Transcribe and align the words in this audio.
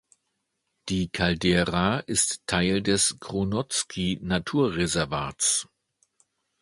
Die 0.89 1.09
Caldera 1.09 1.99
ist 1.99 2.47
Teil 2.47 2.81
des 2.81 3.19
Kronozki-Naturreservats. 3.19 5.69